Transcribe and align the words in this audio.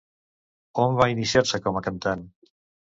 On 0.85 0.97
va 1.01 1.09
iniciar-se 1.15 1.63
com 1.69 1.79
a 1.83 1.87
cantant? 1.91 2.27